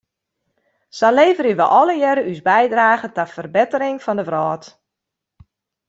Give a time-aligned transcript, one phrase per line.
[0.97, 4.65] Sa leverje wij allegearre ús bydrage ta ferbettering fan de wrâld.